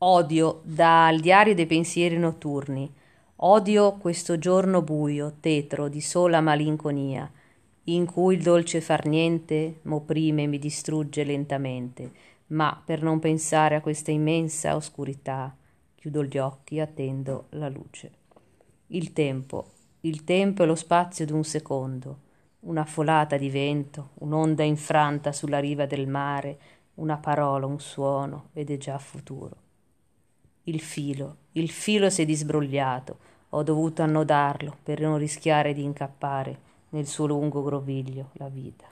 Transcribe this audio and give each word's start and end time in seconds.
Odio 0.00 0.60
dal 0.62 1.18
diario 1.18 1.56
dei 1.56 1.66
pensieri 1.66 2.16
notturni. 2.18 2.88
Odio 3.34 3.94
questo 3.94 4.38
giorno 4.38 4.80
buio, 4.80 5.38
tetro, 5.40 5.88
di 5.88 6.00
sola 6.00 6.40
malinconia, 6.40 7.28
in 7.84 8.06
cui 8.06 8.36
il 8.36 8.42
dolce 8.44 8.80
far 8.80 9.06
niente 9.06 9.80
m'opprime 9.82 10.44
e 10.44 10.46
mi 10.46 10.60
distrugge 10.60 11.24
lentamente, 11.24 12.12
ma 12.48 12.80
per 12.84 13.02
non 13.02 13.18
pensare 13.18 13.74
a 13.74 13.80
questa 13.80 14.12
immensa 14.12 14.76
oscurità, 14.76 15.52
chiudo 15.96 16.22
gli 16.22 16.38
occhi 16.38 16.76
e 16.76 16.82
attendo 16.82 17.46
la 17.50 17.68
luce. 17.68 18.12
Il 18.88 19.12
tempo, 19.12 19.72
il 20.02 20.22
tempo 20.22 20.62
è 20.62 20.66
lo 20.66 20.76
spazio 20.76 21.26
d'un 21.26 21.42
secondo, 21.42 22.18
una 22.60 22.84
folata 22.84 23.36
di 23.36 23.50
vento, 23.50 24.10
un'onda 24.20 24.62
infranta 24.62 25.32
sulla 25.32 25.58
riva 25.58 25.86
del 25.86 26.06
mare, 26.06 26.58
una 26.94 27.16
parola, 27.16 27.66
un 27.66 27.80
suono, 27.80 28.50
ed 28.52 28.70
è 28.70 28.76
già 28.76 28.96
futuro. 28.98 29.66
Il 30.68 30.82
filo, 30.82 31.36
il 31.52 31.70
filo 31.70 32.10
si 32.10 32.20
è 32.20 32.24
disbrogliato, 32.26 33.16
ho 33.48 33.62
dovuto 33.62 34.02
annodarlo 34.02 34.76
per 34.82 35.00
non 35.00 35.16
rischiare 35.16 35.72
di 35.72 35.82
incappare 35.82 36.58
nel 36.90 37.06
suo 37.06 37.24
lungo 37.24 37.62
groviglio 37.62 38.28
la 38.34 38.48
vita. 38.48 38.84